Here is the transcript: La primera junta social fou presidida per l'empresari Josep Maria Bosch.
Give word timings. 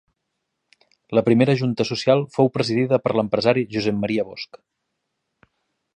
La 1.17 1.23
primera 1.27 1.55
junta 1.59 1.85
social 1.89 2.25
fou 2.37 2.51
presidida 2.57 3.01
per 3.05 3.15
l'empresari 3.19 3.67
Josep 3.77 4.03
Maria 4.07 4.29
Bosch. 4.31 4.63